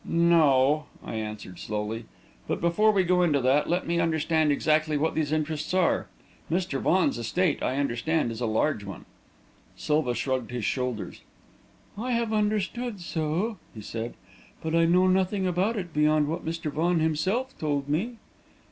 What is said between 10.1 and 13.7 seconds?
shrugged his shoulders. "I have understood so,"